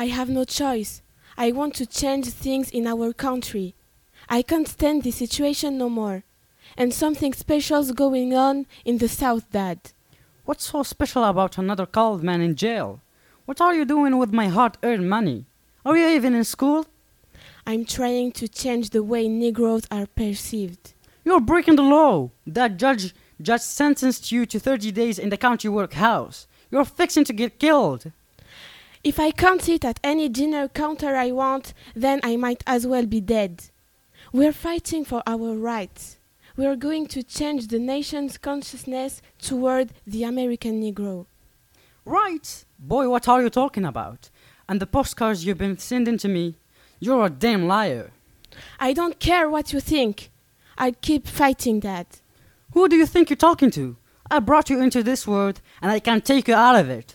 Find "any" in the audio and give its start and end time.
30.04-30.28